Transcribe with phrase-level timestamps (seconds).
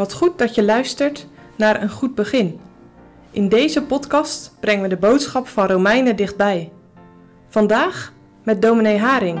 [0.00, 2.60] Wat goed dat je luistert naar een goed begin.
[3.30, 6.72] In deze podcast brengen we de boodschap van Romeinen dichtbij.
[7.48, 8.12] Vandaag
[8.44, 9.40] met dominee Haring.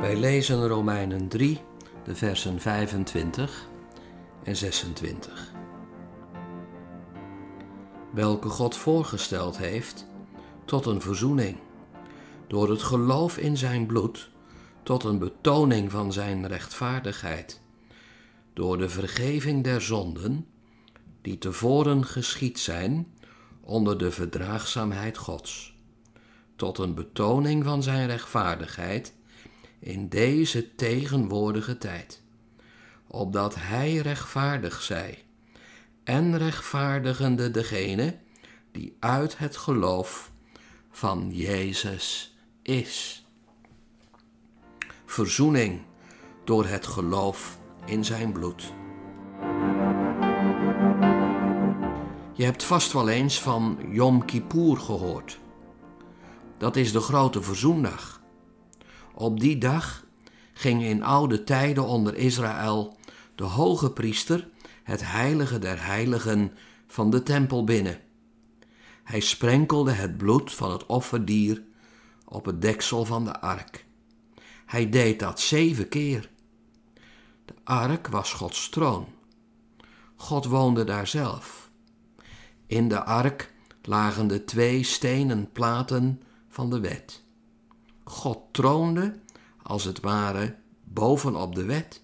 [0.00, 1.60] Wij lezen Romeinen 3,
[2.04, 3.68] de versen 25
[4.42, 5.52] en 26.
[8.10, 10.06] Welke God voorgesteld heeft
[10.64, 11.56] tot een verzoening,
[12.46, 14.30] door het geloof in zijn bloed
[14.88, 17.60] tot een betoning van zijn rechtvaardigheid,
[18.52, 20.46] door de vergeving der zonden,
[21.22, 23.06] die tevoren geschied zijn
[23.60, 25.74] onder de verdraagzaamheid Gods,
[26.56, 29.14] tot een betoning van zijn rechtvaardigheid
[29.78, 32.22] in deze tegenwoordige tijd,
[33.06, 35.24] opdat hij rechtvaardig zij
[36.04, 38.18] en rechtvaardigende degene
[38.72, 40.32] die uit het geloof
[40.90, 43.26] van Jezus is
[45.10, 45.80] verzoening
[46.44, 48.72] door het geloof in zijn bloed.
[52.32, 55.38] Je hebt vast wel eens van Yom Kippur gehoord.
[56.58, 58.20] Dat is de grote verzoendag.
[59.14, 60.04] Op die dag
[60.52, 62.96] ging in oude tijden onder Israël
[63.34, 64.48] de hoge priester
[64.82, 66.52] het heilige der heiligen
[66.86, 68.00] van de tempel binnen.
[69.04, 71.62] Hij sprenkelde het bloed van het offerdier
[72.24, 73.86] op het deksel van de ark.
[74.68, 76.30] Hij deed dat zeven keer.
[77.44, 79.06] De ark was Gods troon.
[80.16, 81.70] God woonde daar zelf.
[82.66, 83.52] In de ark
[83.82, 87.22] lagen de twee stenen platen van de wet.
[88.04, 89.18] God troonde,
[89.62, 92.02] als het ware, bovenop de wet.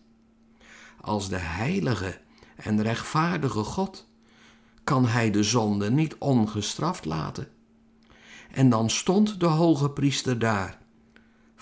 [1.01, 2.21] Als de heilige
[2.57, 4.07] en rechtvaardige God
[4.85, 7.49] kan hij de zonde niet ongestraft laten.
[8.51, 10.83] En dan stond de hoge priester daar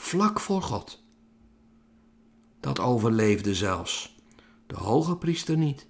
[0.03, 1.03] vlak voor God.
[2.61, 4.17] Dat overleefde zelfs
[4.67, 5.87] de hoge priester niet.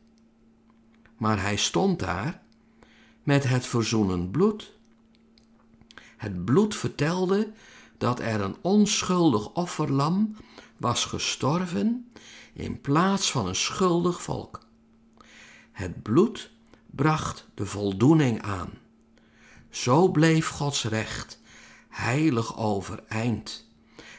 [1.16, 2.42] Maar hij stond daar
[3.22, 4.72] met het verzoenend bloed.
[6.16, 7.52] Het bloed vertelde
[7.98, 10.36] dat er een onschuldig offerlam
[10.76, 12.12] was gestorven
[12.52, 14.66] in plaats van een schuldig volk.
[15.72, 16.50] Het bloed
[16.86, 18.70] bracht de voldoening aan.
[19.70, 21.40] Zo bleef Gods recht
[21.88, 23.70] heilig overeind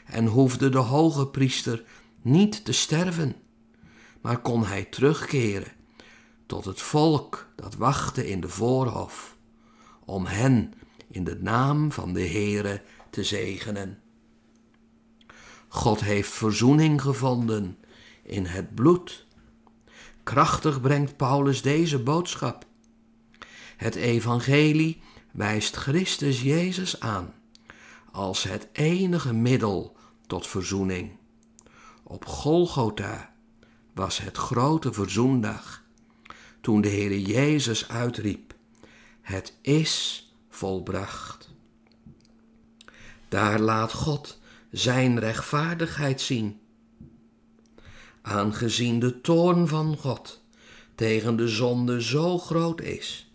[0.05, 1.83] en hoefde de hoge priester
[2.21, 3.35] niet te sterven,
[4.21, 5.71] maar kon hij terugkeren
[6.45, 9.37] tot het volk dat wachtte in de voorhof,
[10.05, 10.73] om hen
[11.07, 13.99] in de naam van de Heere te zegenen.
[15.67, 17.77] God heeft verzoening gevonden
[18.23, 19.25] in het bloed.
[20.23, 22.65] Krachtig brengt Paulus deze boodschap.
[23.77, 27.33] Het evangelie wijst Christus Jezus aan
[28.13, 29.95] als het enige middel
[30.27, 31.17] tot verzoening.
[32.03, 33.33] Op Golgotha
[33.93, 35.83] was het grote verzoendag,
[36.61, 38.53] toen de Heer Jezus uitriep:
[39.21, 41.53] Het is volbracht.
[43.29, 44.39] Daar laat God
[44.71, 46.59] zijn rechtvaardigheid zien.
[48.21, 50.41] Aangezien de toorn van God
[50.95, 53.31] tegen de zonde zo groot is,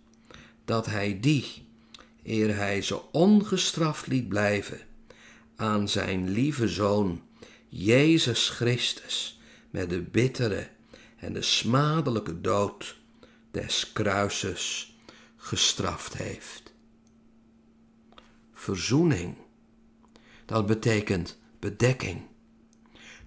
[0.65, 1.68] dat hij die
[2.29, 4.81] eer hij ze ongestraft liet blijven,
[5.57, 7.23] aan zijn lieve Zoon,
[7.69, 9.41] Jezus Christus,
[9.71, 10.69] met de bittere
[11.17, 12.97] en de smadelijke dood
[13.51, 14.97] des kruises
[15.37, 16.73] gestraft heeft.
[18.53, 19.37] Verzoening,
[20.45, 22.23] dat betekent bedekking,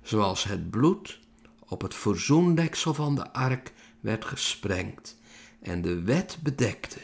[0.01, 1.19] zoals het bloed
[1.59, 5.19] op het verzoendeksel van de ark werd gesprengd
[5.61, 6.99] en de wet bedekte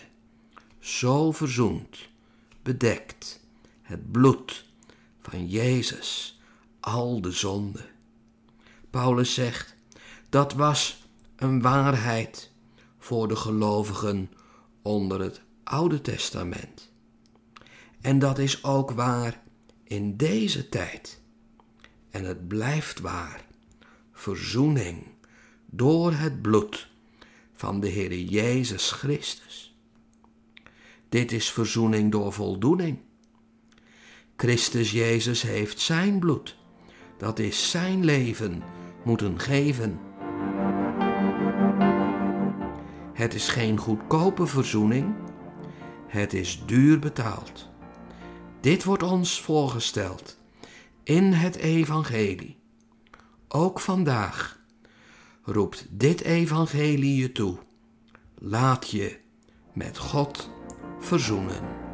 [0.88, 1.98] zo verzoend,
[2.62, 3.40] bedekt
[3.82, 4.66] het bloed
[5.22, 6.40] van Jezus
[6.80, 7.86] al de zonde.
[8.90, 9.76] Paulus zegt,
[10.30, 12.52] dat was een waarheid
[12.98, 14.32] voor de gelovigen
[14.82, 16.92] onder het Oude Testament.
[18.02, 19.44] En dat is ook waar
[19.84, 21.22] in deze tijd.
[22.10, 23.46] En het blijft waar.
[24.12, 25.08] Verzoening
[25.66, 26.88] door het bloed
[27.54, 29.77] van de Heer Jezus Christus.
[31.10, 33.00] Dit is verzoening door voldoening.
[34.36, 36.58] Christus Jezus heeft zijn bloed,
[37.18, 38.64] dat is zijn leven,
[39.04, 40.00] moeten geven.
[43.14, 45.16] Het is geen goedkope verzoening,
[46.08, 47.70] het is duur betaald.
[48.60, 50.38] Dit wordt ons voorgesteld
[51.04, 52.58] in het Evangelie.
[53.48, 54.60] Ook vandaag
[55.44, 57.58] roept dit Evangelie je toe.
[58.38, 59.18] Laat je
[59.74, 60.50] met God
[61.08, 61.87] verschungen.